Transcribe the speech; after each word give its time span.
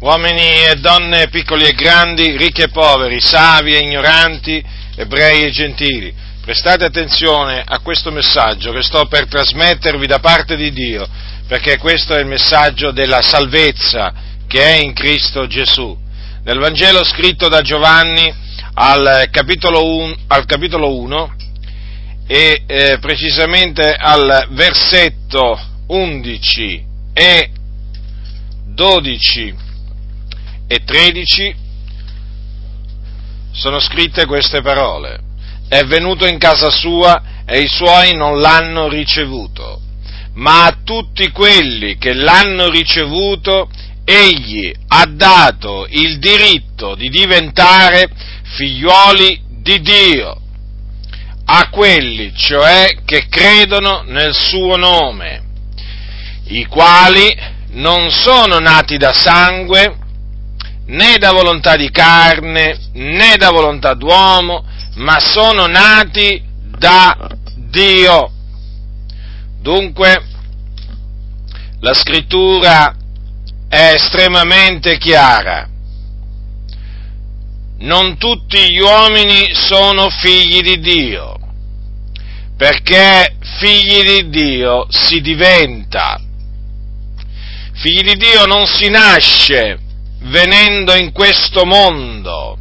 uomini 0.00 0.64
e 0.64 0.76
donne, 0.76 1.28
piccoli 1.28 1.66
e 1.66 1.74
grandi, 1.74 2.36
ricchi 2.36 2.62
e 2.62 2.68
poveri, 2.68 3.20
savi 3.20 3.74
e 3.74 3.80
ignoranti, 3.80 4.62
ebrei 4.96 5.42
e 5.42 5.50
gentili. 5.50 6.14
Prestate 6.42 6.84
attenzione 6.84 7.62
a 7.66 7.80
questo 7.80 8.10
messaggio 8.10 8.72
che 8.72 8.82
sto 8.82 9.06
per 9.06 9.26
trasmettervi 9.26 10.06
da 10.06 10.18
parte 10.18 10.56
di 10.56 10.72
Dio, 10.72 11.06
perché 11.46 11.76
questo 11.76 12.14
è 12.14 12.20
il 12.20 12.26
messaggio 12.26 12.92
della 12.92 13.20
salvezza 13.20 14.12
che 14.46 14.62
è 14.62 14.76
in 14.76 14.94
Cristo 14.94 15.46
Gesù. 15.46 15.96
Nel 16.44 16.58
Vangelo 16.58 17.04
scritto 17.04 17.48
da 17.48 17.60
Giovanni 17.60 18.34
al 18.74 19.28
capitolo 19.30 19.84
1, 19.84 20.16
al 20.28 20.46
capitolo 20.46 20.96
1 20.96 21.34
e 22.26 22.62
eh, 22.66 22.98
precisamente 23.00 23.94
al 23.94 24.46
versetto 24.50 25.60
11 25.88 26.84
e 27.12 27.50
12 28.64 29.68
e 30.72 30.84
13 30.84 31.52
sono 33.50 33.80
scritte 33.80 34.24
queste 34.26 34.62
parole. 34.62 35.18
È 35.66 35.82
venuto 35.82 36.28
in 36.28 36.38
casa 36.38 36.70
sua 36.70 37.42
e 37.44 37.62
i 37.62 37.66
suoi 37.66 38.14
non 38.14 38.38
l'hanno 38.38 38.88
ricevuto, 38.88 39.80
ma 40.34 40.66
a 40.66 40.78
tutti 40.84 41.32
quelli 41.32 41.98
che 41.98 42.12
l'hanno 42.12 42.68
ricevuto 42.68 43.68
egli 44.04 44.72
ha 44.86 45.06
dato 45.06 45.88
il 45.90 46.20
diritto 46.20 46.94
di 46.94 47.08
diventare 47.08 48.08
figlioli 48.54 49.42
di 49.62 49.80
Dio, 49.80 50.40
a 51.46 51.68
quelli 51.68 52.32
cioè 52.36 52.98
che 53.04 53.26
credono 53.28 54.02
nel 54.06 54.34
suo 54.34 54.76
nome, 54.76 55.42
i 56.44 56.64
quali 56.66 57.58
non 57.72 58.08
sono 58.12 58.60
nati 58.60 58.98
da 58.98 59.12
sangue, 59.12 59.99
né 60.90 61.18
da 61.18 61.30
volontà 61.30 61.76
di 61.76 61.90
carne, 61.90 62.78
né 62.94 63.36
da 63.36 63.50
volontà 63.50 63.94
d'uomo, 63.94 64.64
ma 64.96 65.20
sono 65.20 65.66
nati 65.66 66.42
da 66.78 67.16
Dio. 67.54 68.32
Dunque, 69.60 70.24
la 71.80 71.94
scrittura 71.94 72.94
è 73.68 73.92
estremamente 73.94 74.98
chiara. 74.98 75.68
Non 77.78 78.18
tutti 78.18 78.58
gli 78.70 78.80
uomini 78.80 79.54
sono 79.54 80.10
figli 80.10 80.60
di 80.60 80.80
Dio, 80.80 81.36
perché 82.56 83.36
figli 83.58 84.02
di 84.02 84.28
Dio 84.28 84.86
si 84.90 85.20
diventa. 85.20 86.20
Figli 87.74 88.02
di 88.02 88.16
Dio 88.16 88.44
non 88.46 88.66
si 88.66 88.90
nasce 88.90 89.88
venendo 90.22 90.94
in 90.94 91.12
questo 91.12 91.64
mondo, 91.64 92.58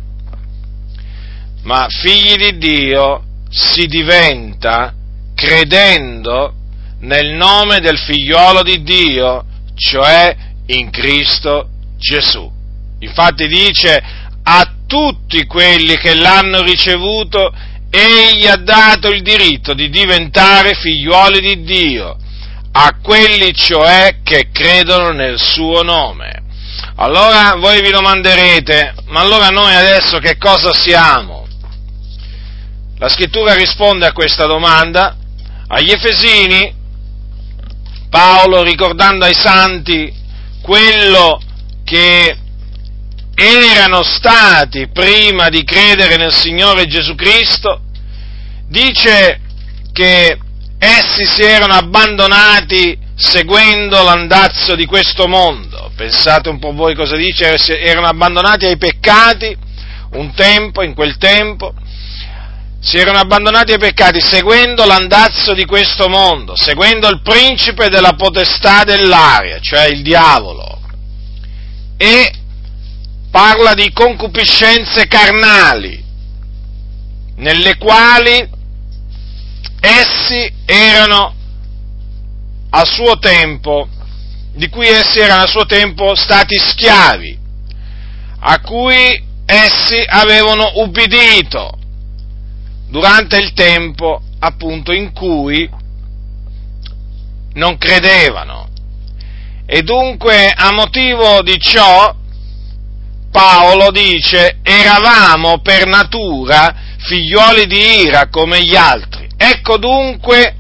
ma 1.64 1.88
figli 1.90 2.36
di 2.36 2.58
Dio 2.58 3.24
si 3.50 3.88
diventa 3.88 4.94
credendo 5.36 6.54
nel 7.00 7.32
nome 7.32 7.80
del 7.80 7.98
figliolo 7.98 8.64
di 8.64 8.84
Dio, 8.84 9.46
cioè 9.76 10.36
in 10.68 10.90
Cristo 10.90 11.70
Gesù. 11.98 12.50
Infatti 13.00 13.48
dice 13.48 14.02
a 14.44 14.74
tutti 14.86 15.46
quelli 15.46 15.98
che 15.98 16.16
l'hanno 16.16 16.62
ricevuto, 16.62 17.54
egli 17.90 18.46
ha 18.48 18.58
dato 18.58 19.10
il 19.10 19.22
diritto 19.22 19.74
di 19.74 19.90
diventare 19.90 20.74
figliuoli 20.74 21.40
di 21.40 21.64
Dio, 21.64 22.18
a 22.72 22.98
quelli 23.02 23.54
cioè 23.54 24.18
che 24.24 24.50
credono 24.52 25.12
nel 25.12 25.40
suo 25.40 25.84
nome. 25.84 26.48
Allora 26.96 27.56
voi 27.56 27.82
vi 27.82 27.92
domanderete, 27.92 28.94
ma 29.08 29.22
allora 29.22 29.50
noi 29.50 29.74
adesso 29.74 30.20
che 30.20 30.38
cosa 30.38 30.74
siamo? 30.74 31.48
La 32.98 33.08
scrittura 33.08 33.54
risponde 33.54 34.06
a 34.06 34.12
questa 34.12 34.46
domanda. 34.46 35.16
Agli 35.68 35.92
Efesini, 35.92 36.74
Paolo, 38.10 38.64
ricordando 38.64 39.24
ai 39.24 39.36
santi 39.36 40.14
quello 40.62 41.40
che 41.86 42.38
erano 43.36 44.04
stati 44.04 44.90
prima 44.90 45.48
di 45.48 45.64
credere 45.64 46.18
nel 46.18 46.34
Signore 46.34 46.88
Gesù 46.88 47.16
Cristo, 47.16 47.82
dice 48.68 49.40
che 49.94 50.38
essi 50.78 51.26
si 51.26 51.42
erano 51.42 51.74
abbandonati 51.74 52.98
seguendo 53.20 54.02
l'andazzo 54.02 54.76
di 54.76 54.86
questo 54.86 55.28
mondo. 55.28 55.92
Pensate 55.96 56.48
un 56.48 56.58
po' 56.58 56.72
voi 56.72 56.96
cosa 56.96 57.18
dice, 57.18 57.58
erano 57.78 58.08
abbandonati 58.08 58.66
ai 58.66 58.78
peccati 58.78 59.56
un 60.14 60.34
tempo, 60.34 60.82
in 60.82 60.96
quel 60.96 61.18
tempo, 61.18 61.74
si 62.80 62.98
erano 62.98 63.20
abbandonati 63.20 63.74
ai 63.74 63.78
peccati 63.78 64.22
seguendo 64.22 64.86
l'andazzo 64.86 65.54
di 65.54 65.66
questo 65.66 66.08
mondo, 66.08 66.56
seguendo 66.56 67.10
il 67.10 67.22
principe 67.22 67.90
della 67.90 68.14
potestà 68.14 68.86
dell'aria, 68.86 69.60
cioè 69.60 69.88
il 69.88 70.02
diavolo, 70.02 70.80
e 71.98 72.34
parla 73.30 73.74
di 73.74 73.92
concupiscenze 73.92 75.08
carnali, 75.08 76.04
nelle 77.36 77.78
quali 77.78 78.50
essi 79.82 80.52
erano 80.66 81.36
a 82.72 82.86
suo 82.86 83.18
tempo, 83.18 83.88
di 84.54 84.70
cui 84.70 84.88
essi 84.88 85.20
erano 85.20 85.44
a 85.44 85.48
suo 85.48 85.66
tempo 85.66 86.16
stati 86.16 86.58
schiavi, 86.58 87.38
a 88.40 88.60
cui 88.62 89.24
essi 89.46 90.04
avevano 90.08 90.72
ubbidito 90.76 91.78
durante 92.90 93.38
il 93.38 93.54
tempo 93.54 94.22
appunto 94.40 94.92
in 94.92 95.12
cui 95.14 95.70
non 97.54 97.78
credevano. 97.78 98.68
E 99.66 99.82
dunque 99.84 100.52
a 100.56 100.72
motivo 100.72 101.42
di 101.44 101.60
ciò 101.60 102.16
Paolo 103.32 103.92
dice 103.92 104.60
eravamo 104.64 105.60
per 105.60 105.86
natura 105.86 106.74
figlioli 106.98 107.68
di 107.68 108.02
ira 108.02 108.30
come 108.30 108.64
gli 108.64 108.76
altri. 108.76 109.28
Ecco 109.38 109.78
dunque 109.78 110.56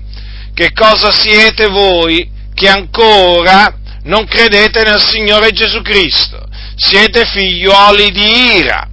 che 0.60 0.74
cosa 0.74 1.10
siete 1.10 1.70
voi 1.70 2.30
che 2.54 2.68
ancora 2.68 3.74
non 4.04 4.26
credete 4.26 4.84
nel 4.84 5.02
Signore 5.02 5.54
Gesù 5.54 5.82
Cristo. 5.82 6.38
Siete 6.76 7.24
figlioli 7.24 8.12
di 8.12 8.58
ira. 8.58 8.86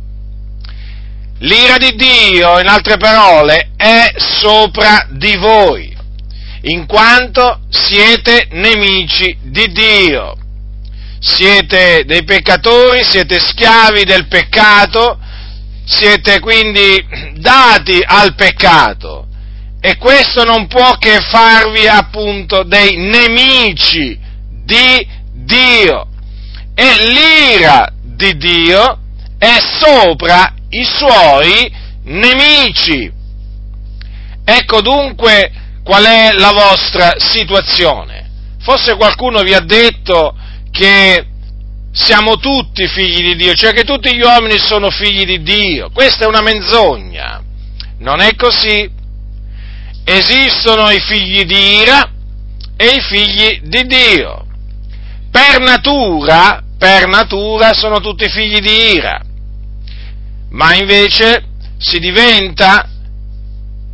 L'ira 1.41 1.77
di 1.77 1.97
Dio, 1.97 2.61
in 2.61 2.69
altre 2.69 2.99
parole, 2.99 3.71
è 3.77 4.13
sopra 4.17 5.09
di 5.11 5.35
voi, 5.39 5.93
in 6.63 6.87
quanto 6.87 7.63
siete 7.69 8.47
nemici 8.53 9.37
di 9.43 9.67
Dio. 9.73 10.37
Siete 11.19 12.05
dei 12.07 12.23
peccatori, 12.23 13.03
siete 13.03 13.41
schiavi 13.41 14.05
del 14.05 14.29
peccato, 14.29 15.19
siete 15.85 16.39
quindi 16.39 17.05
dati 17.35 18.01
al 18.07 18.37
peccato 18.37 19.27
e 19.87 19.99
questo 19.99 20.43
non 20.43 20.67
può 20.67 20.97
che 20.99 21.21
farvi 21.21 21.87
appunto 21.87 22.65
dei 22.65 22.97
nemici 22.97 24.19
di 24.65 25.09
Dio. 25.33 26.09
E 26.75 27.07
l'ira 27.13 27.93
di 28.03 28.37
Dio 28.37 28.99
è 29.39 29.55
sopra 29.79 30.53
i 30.71 30.83
suoi 30.83 31.73
nemici. 32.03 33.09
Ecco 34.45 34.81
dunque 34.81 35.53
qual 35.85 36.03
è 36.03 36.33
la 36.33 36.51
vostra 36.51 37.13
situazione. 37.19 38.29
Forse 38.63 38.97
qualcuno 38.97 39.43
vi 39.43 39.55
ha 39.55 39.61
detto 39.61 40.37
che 40.73 41.27
siamo 41.93 42.39
tutti 42.39 42.89
figli 42.89 43.23
di 43.23 43.37
Dio, 43.37 43.55
cioè 43.55 43.73
che 43.73 43.85
tutti 43.85 44.13
gli 44.13 44.21
uomini 44.21 44.59
sono 44.59 44.91
figli 44.91 45.25
di 45.25 45.43
Dio. 45.43 45.91
Questa 45.93 46.25
è 46.25 46.27
una 46.27 46.43
menzogna. 46.43 47.41
Non 47.99 48.21
è 48.21 48.35
così 48.35 48.96
esistono 50.09 50.89
i 50.91 51.01
figli 51.01 51.45
di 51.45 51.81
ira 51.81 52.09
e 52.77 52.87
i 52.87 53.01
figli 53.01 53.61
di 53.63 53.85
Dio. 53.87 54.47
Per 55.31 55.61
natura, 55.61 56.63
per 56.79 57.09
natura 57.09 57.73
sono 57.73 58.01
tutti 58.01 58.29
figli 58.29 58.61
di 58.61 58.95
ira, 58.95 59.21
ma 60.51 60.75
invece 60.75 61.45
si 61.79 61.99
diventa 61.99 62.89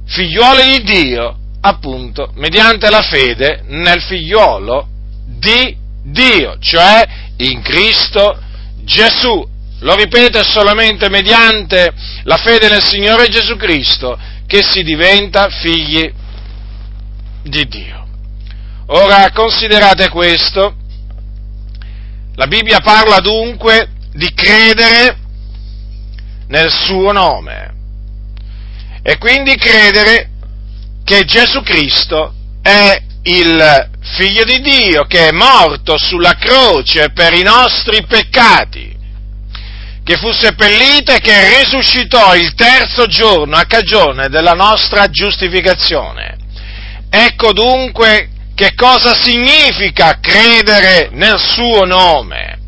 figliuoli 0.05 0.83
di 0.83 0.83
Dio 0.85 1.37
appunto 1.63 2.33
mediante 2.35 2.91
la 2.91 3.03
fede 3.03 3.63
nel 3.69 4.03
figliolo 4.03 4.87
di 5.25 5.77
Dio, 6.03 6.59
cioè 6.61 7.05
in 7.39 7.63
Cristo 7.63 8.39
Gesù. 8.85 9.49
Lo 9.83 9.97
ripeto, 9.97 10.39
è 10.39 10.45
solamente 10.45 11.09
mediante 11.09 11.93
la 12.23 12.37
fede 12.37 12.69
nel 12.69 12.83
Signore 12.83 13.27
Gesù 13.29 13.57
Cristo 13.57 14.17
che 14.47 14.63
si 14.63 14.83
diventa 14.83 15.49
figli 15.49 16.13
di 17.43 17.67
Dio. 17.67 18.07
Ora 18.87 19.31
considerate 19.33 20.09
questo, 20.09 20.77
La 22.37 22.47
Bibbia 22.47 22.79
parla 22.79 23.19
dunque 23.19 23.91
di 24.13 24.33
credere 24.33 25.19
nel 26.47 26.71
suo 26.71 27.13
nome 27.13 27.75
e 29.03 29.19
quindi 29.19 29.57
credere 29.57 30.31
che 31.05 31.25
Gesù 31.25 31.63
Cristo 31.63 32.33
è 32.63 33.03
il 33.25 33.91
figlio 34.01 34.45
di 34.45 34.61
Dio 34.61 35.05
che 35.05 35.29
è 35.29 35.33
morto 35.33 35.99
sulla 35.99 36.35
croce 36.35 37.11
per 37.11 37.35
i 37.35 37.43
nostri 37.43 38.05
peccati, 38.07 38.97
che 40.05 40.17
fu 40.17 40.33
seppellito 40.33 41.13
e 41.13 41.21
che 41.21 41.59
risuscitò 41.59 42.35
il 42.35 42.55
terzo 42.55 43.07
giorno 43.07 43.57
a 43.57 43.65
cagione 43.65 44.29
della 44.29 44.53
nostra 44.53 45.09
giustificazione. 45.09 46.37
Ecco 47.09 47.53
dunque 47.53 48.31
che 48.55 48.75
cosa 48.75 49.15
significa 49.15 50.19
credere 50.21 51.11
nel 51.13 51.39
suo 51.39 51.85
nome. 51.85 52.59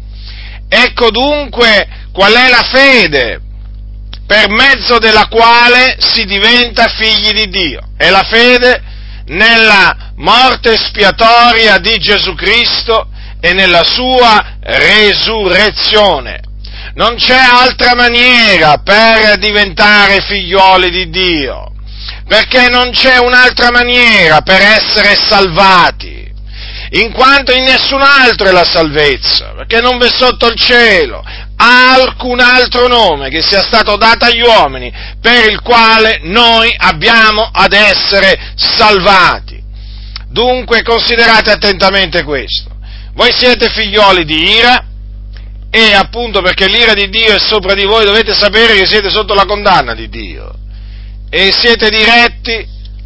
Ecco 0.68 1.10
dunque 1.10 1.88
qual 2.12 2.32
è 2.32 2.48
la 2.48 2.62
fede 2.62 3.40
per 4.26 4.48
mezzo 4.48 4.98
della 4.98 5.26
quale 5.28 5.96
si 5.98 6.24
diventa 6.24 6.86
figli 6.88 7.32
di 7.32 7.48
Dio. 7.48 7.80
È 7.96 8.08
la 8.10 8.22
fede 8.22 8.82
nella 9.26 10.12
morte 10.16 10.76
spiatoria 10.76 11.78
di 11.78 11.98
Gesù 11.98 12.34
Cristo 12.34 13.08
e 13.40 13.52
nella 13.52 13.82
sua 13.82 14.56
resurrezione. 14.60 16.43
Non 16.94 17.16
c'è 17.16 17.36
altra 17.36 17.94
maniera 17.94 18.78
per 18.78 19.38
diventare 19.38 20.20
figlioli 20.20 20.90
di 20.90 21.10
Dio, 21.10 21.72
perché 22.28 22.68
non 22.68 22.90
c'è 22.90 23.18
un'altra 23.18 23.70
maniera 23.70 24.40
per 24.42 24.60
essere 24.60 25.16
salvati 25.16 26.24
in 26.94 27.12
quanto 27.12 27.52
in 27.52 27.64
nessun 27.64 28.00
altro 28.00 28.48
è 28.48 28.52
la 28.52 28.64
salvezza, 28.64 29.52
perché 29.56 29.80
non 29.80 29.98
v'è 29.98 30.08
sotto 30.08 30.46
il 30.46 30.56
cielo 30.56 31.24
alcun 31.56 32.40
altro 32.40 32.88
nome 32.88 33.30
che 33.30 33.40
sia 33.40 33.62
stato 33.62 33.96
dato 33.96 34.24
agli 34.24 34.40
uomini 34.40 34.92
per 35.20 35.50
il 35.50 35.60
quale 35.60 36.20
noi 36.22 36.72
abbiamo 36.76 37.48
ad 37.52 37.72
essere 37.72 38.52
salvati. 38.54 39.60
Dunque 40.28 40.82
considerate 40.82 41.50
attentamente 41.50 42.22
questo. 42.22 42.70
Voi 43.14 43.32
siete 43.32 43.70
figlioli 43.70 44.24
di 44.24 44.56
ira 44.56 44.84
e 45.76 45.92
appunto 45.92 46.40
perché 46.40 46.68
l'ira 46.68 46.92
di 46.92 47.08
Dio 47.08 47.34
è 47.34 47.40
sopra 47.40 47.74
di 47.74 47.84
voi 47.84 48.04
dovete 48.04 48.32
sapere 48.32 48.76
che 48.76 48.86
siete 48.86 49.10
sotto 49.10 49.34
la 49.34 49.44
condanna 49.44 49.92
di 49.92 50.08
Dio 50.08 50.54
e 51.28 51.50
siete 51.50 51.90
diretti 51.90 52.64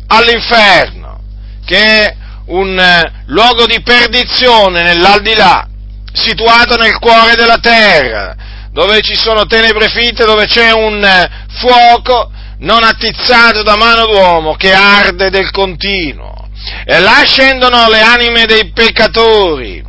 all'inferno, 0.08 1.18
che 1.64 1.78
è 1.78 2.16
un 2.48 2.78
eh, 2.78 3.22
luogo 3.28 3.64
di 3.64 3.80
perdizione 3.80 4.82
nell'aldilà, 4.82 5.66
situato 6.12 6.76
nel 6.76 6.98
cuore 6.98 7.36
della 7.36 7.56
terra, 7.56 8.36
dove 8.70 9.00
ci 9.00 9.16
sono 9.16 9.46
tenebre 9.46 9.88
fitte, 9.88 10.26
dove 10.26 10.44
c'è 10.44 10.70
un 10.70 11.02
eh, 11.02 11.46
fuoco 11.48 12.30
non 12.58 12.82
attizzato 12.82 13.62
da 13.62 13.76
mano 13.76 14.04
d'uomo 14.04 14.56
che 14.56 14.74
arde 14.74 15.30
del 15.30 15.50
continuo. 15.52 16.50
E 16.84 16.98
là 16.98 17.22
scendono 17.24 17.88
le 17.88 18.02
anime 18.02 18.44
dei 18.44 18.72
peccatori, 18.72 19.86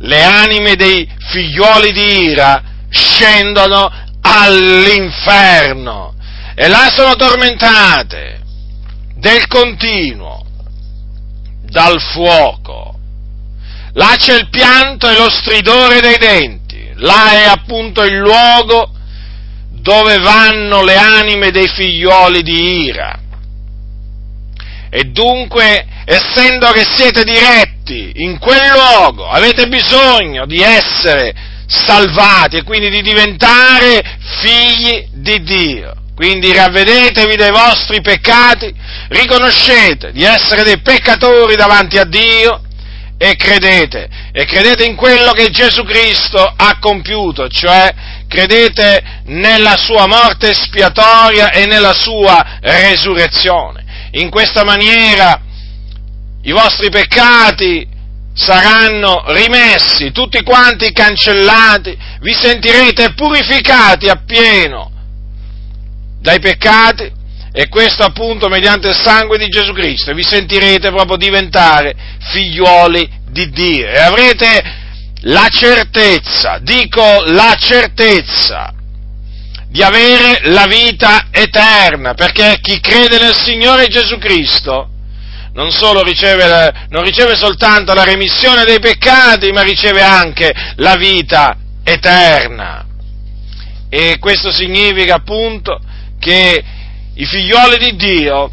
le 0.00 0.22
anime 0.22 0.76
dei 0.76 1.08
figlioli 1.30 1.92
di 1.92 2.28
ira 2.28 2.62
scendono 2.88 3.90
all'inferno 4.22 6.14
e 6.54 6.68
là 6.68 6.90
sono 6.94 7.16
tormentate 7.16 8.40
del 9.16 9.46
continuo 9.46 10.44
dal 11.62 12.00
fuoco. 12.00 12.98
Là 13.94 14.14
c'è 14.16 14.36
il 14.36 14.48
pianto 14.50 15.08
e 15.08 15.16
lo 15.16 15.28
stridore 15.30 16.00
dei 16.00 16.16
denti, 16.16 16.92
là 16.96 17.32
è 17.32 17.46
appunto 17.46 18.02
il 18.02 18.16
luogo 18.16 18.92
dove 19.70 20.18
vanno 20.18 20.82
le 20.82 20.96
anime 20.96 21.50
dei 21.50 21.68
figlioli 21.68 22.42
di 22.42 22.84
ira. 22.84 23.18
E 24.90 25.04
dunque, 25.04 25.86
essendo 26.04 26.70
che 26.72 26.84
siete 26.84 27.22
diretti 27.24 27.79
in 27.94 28.38
quel 28.38 28.70
luogo, 28.72 29.28
avete 29.28 29.66
bisogno 29.66 30.46
di 30.46 30.60
essere 30.60 31.34
salvati 31.66 32.56
e 32.56 32.62
quindi 32.62 32.90
di 32.90 33.02
diventare 33.02 34.02
figli 34.40 35.06
di 35.12 35.42
Dio. 35.42 35.94
Quindi 36.14 36.52
ravvedetevi 36.52 37.36
dei 37.36 37.50
vostri 37.50 38.02
peccati, 38.02 38.74
riconoscete 39.08 40.12
di 40.12 40.22
essere 40.22 40.62
dei 40.62 40.80
peccatori 40.80 41.56
davanti 41.56 41.96
a 41.96 42.04
Dio 42.04 42.60
e 43.16 43.36
credete, 43.36 44.08
e 44.32 44.44
credete 44.44 44.84
in 44.84 44.96
quello 44.96 45.32
che 45.32 45.50
Gesù 45.50 45.82
Cristo 45.84 46.42
ha 46.42 46.78
compiuto, 46.78 47.48
cioè 47.48 47.94
credete 48.28 49.02
nella 49.26 49.76
sua 49.76 50.06
morte 50.06 50.50
espiatoria 50.50 51.50
e 51.50 51.66
nella 51.66 51.92
sua 51.92 52.58
resurrezione. 52.60 53.84
In 54.12 54.30
questa 54.30 54.64
maniera 54.64 55.40
i 56.42 56.52
vostri 56.52 56.88
peccati 56.88 57.86
saranno 58.32 59.24
rimessi, 59.28 60.12
tutti 60.12 60.42
quanti 60.42 60.92
cancellati, 60.92 61.96
vi 62.20 62.32
sentirete 62.32 63.12
purificati 63.14 64.08
appieno 64.08 64.90
dai 66.20 66.38
peccati 66.38 67.10
e 67.52 67.68
questo 67.68 68.04
appunto 68.04 68.48
mediante 68.48 68.88
il 68.88 68.94
sangue 68.94 69.36
di 69.36 69.48
Gesù 69.48 69.72
Cristo. 69.72 70.14
Vi 70.14 70.22
sentirete 70.22 70.90
proprio 70.90 71.16
diventare 71.16 71.94
figliuoli 72.30 73.10
di 73.28 73.50
Dio 73.50 73.88
e 73.88 73.98
avrete 73.98 74.78
la 75.22 75.48
certezza, 75.50 76.58
dico 76.62 77.22
la 77.26 77.54
certezza, 77.58 78.72
di 79.68 79.82
avere 79.82 80.40
la 80.50 80.66
vita 80.66 81.28
eterna, 81.30 82.14
perché 82.14 82.58
chi 82.60 82.80
crede 82.80 83.18
nel 83.18 83.36
Signore 83.36 83.88
Gesù 83.88 84.18
Cristo 84.18 84.89
non 85.52 85.70
solo 85.70 86.02
riceve, 86.02 86.86
non 86.88 87.02
riceve 87.02 87.36
soltanto 87.36 87.94
la 87.94 88.04
remissione 88.04 88.64
dei 88.64 88.78
peccati, 88.78 89.50
ma 89.52 89.62
riceve 89.62 90.02
anche 90.02 90.52
la 90.76 90.96
vita 90.96 91.56
eterna. 91.82 92.86
E 93.88 94.18
questo 94.18 94.52
significa 94.52 95.16
appunto 95.16 95.80
che 96.18 96.64
i 97.14 97.24
figlioli 97.26 97.76
di 97.78 97.96
Dio, 97.96 98.50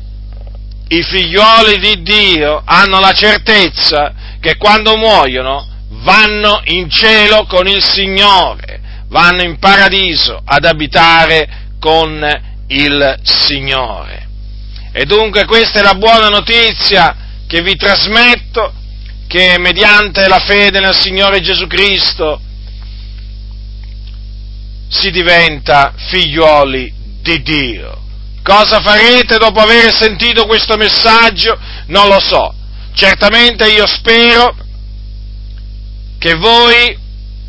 i 0.89 1.03
figlioli 1.03 1.79
di 1.79 2.01
Dio 2.01 2.61
hanno 2.65 2.99
la 2.99 3.11
certezza 3.11 4.13
che 4.39 4.57
quando 4.57 4.95
muoiono 4.95 5.67
vanno 5.89 6.61
in 6.65 6.89
cielo 6.89 7.45
con 7.45 7.67
il 7.67 7.83
Signore, 7.83 8.81
vanno 9.09 9.43
in 9.43 9.59
paradiso 9.59 10.41
ad 10.43 10.65
abitare 10.65 11.47
con 11.79 12.25
il 12.67 13.19
Signore. 13.23 14.26
E 14.99 15.05
dunque 15.05 15.45
questa 15.45 15.79
è 15.79 15.83
la 15.83 15.93
buona 15.93 16.27
notizia 16.27 17.15
che 17.45 17.61
vi 17.61 17.75
trasmetto, 17.75 18.73
che 19.27 19.59
mediante 19.59 20.27
la 20.27 20.39
fede 20.39 20.79
nel 20.79 20.95
Signore 20.95 21.39
Gesù 21.39 21.67
Cristo 21.67 22.41
si 24.89 25.11
diventa 25.11 25.93
figlioli 25.95 26.91
di 27.21 27.43
Dio. 27.43 28.05
Cosa 28.41 28.79
farete 28.79 29.37
dopo 29.37 29.59
aver 29.59 29.93
sentito 29.93 30.47
questo 30.47 30.77
messaggio? 30.77 31.55
Non 31.89 32.07
lo 32.07 32.19
so. 32.19 32.55
Certamente 32.95 33.69
io 33.69 33.85
spero 33.85 34.55
che 36.17 36.33
voi 36.33 36.97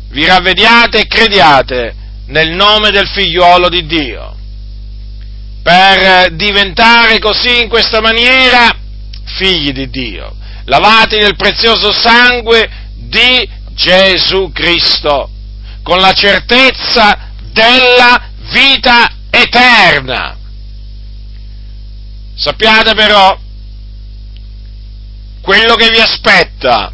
vi 0.09 0.23
ravvediate 0.23 0.99
e 0.99 1.07
crediate 1.07 1.95
nel 2.27 2.51
nome 2.51 2.91
del 2.91 3.07
figliuolo 3.07 3.69
di 3.69 3.87
Dio, 3.87 4.37
per 5.69 6.31
diventare 6.31 7.19
così 7.19 7.61
in 7.61 7.69
questa 7.69 8.01
maniera 8.01 8.75
figli 9.23 9.71
di 9.71 9.87
Dio, 9.91 10.35
lavati 10.65 11.19
nel 11.19 11.35
prezioso 11.35 11.91
sangue 11.93 12.67
di 12.95 13.47
Gesù 13.73 14.51
Cristo, 14.51 15.29
con 15.83 15.99
la 15.99 16.11
certezza 16.13 17.29
della 17.51 18.29
vita 18.51 19.11
eterna. 19.29 20.35
Sappiate 22.35 22.95
però 22.95 23.37
quello 25.39 25.75
che 25.75 25.89
vi 25.89 25.99
aspetta 25.99 26.91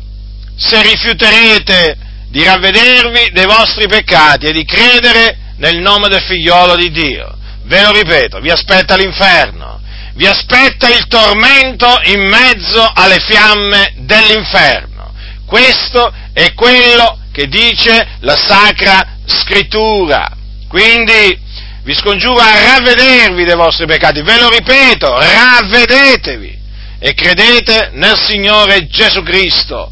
se 0.57 0.81
rifiuterete 0.81 1.97
di 2.27 2.43
ravvedervi 2.43 3.29
dei 3.31 3.45
vostri 3.45 3.87
peccati 3.87 4.47
e 4.47 4.51
di 4.51 4.65
credere 4.65 5.53
nel 5.59 5.77
nome 5.77 6.09
del 6.09 6.21
figliolo 6.23 6.75
di 6.75 6.91
Dio. 6.91 7.37
Ve 7.65 7.81
lo 7.81 7.91
ripeto, 7.91 8.39
vi 8.41 8.51
aspetta 8.51 8.95
l'inferno, 8.95 9.81
vi 10.13 10.27
aspetta 10.27 10.87
il 10.87 11.07
tormento 11.07 11.99
in 12.05 12.21
mezzo 12.21 12.91
alle 12.93 13.17
fiamme 13.19 13.93
dell'inferno. 13.97 15.11
Questo 15.47 16.13
è 16.31 16.53
quello 16.53 17.21
che 17.31 17.47
dice 17.47 18.17
la 18.19 18.35
Sacra 18.35 19.17
Scrittura. 19.25 20.29
Quindi 20.67 21.39
vi 21.81 21.93
scongiuro 21.95 22.39
a 22.39 22.77
ravvedervi 22.77 23.43
dei 23.43 23.55
vostri 23.55 23.87
peccati, 23.87 24.21
ve 24.21 24.39
lo 24.39 24.49
ripeto, 24.49 25.17
ravvedetevi 25.17 26.59
e 26.99 27.13
credete 27.15 27.89
nel 27.93 28.17
Signore 28.17 28.85
Gesù 28.87 29.23
Cristo, 29.23 29.91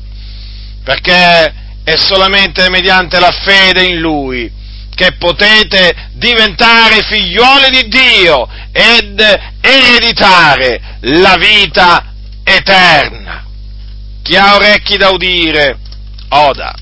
perché 0.83 1.53
è 1.83 1.95
solamente 1.95 2.69
mediante 2.69 3.19
la 3.19 3.31
fede 3.31 3.83
in 3.83 3.99
Lui 3.99 4.61
che 4.95 5.13
potete 5.13 6.09
diventare 6.13 7.03
figlioli 7.03 7.69
di 7.69 7.87
Dio 7.87 8.47
ed 8.71 9.19
ereditare 9.61 10.97
la 11.01 11.35
vita 11.37 12.13
eterna. 12.43 13.45
Chi 14.21 14.35
ha 14.35 14.55
orecchi 14.55 14.97
da 14.97 15.09
udire, 15.09 15.77
oda. 16.29 16.75